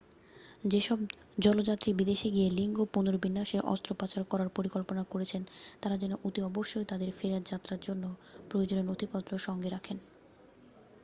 যেসব 0.63 0.97
জলযাত্রী 1.37 1.89
বিদেশে 1.93 2.27
গিয়ে 2.35 2.49
লিঙ্গ 2.51 2.77
পুনর্বিন্যাসের 2.93 3.61
অস্ত্রোপচার 3.65 4.21
করার 4.23 4.49
পরিকল্পনা 4.57 5.03
করছেন 5.11 5.41
তাঁরা 5.81 5.97
যেন 5.99 6.13
অতি 6.23 6.39
অবশ্যই 6.43 6.89
তাঁদের 6.89 7.09
ফেরার 7.17 7.47
যাত্রার 7.51 7.79
জন্য 7.81 8.03
প্রয়োজনীয় 8.49 8.87
নথিপত্র 8.87 9.31
সঙ্গে 9.47 9.69
রাখেন 9.69 9.97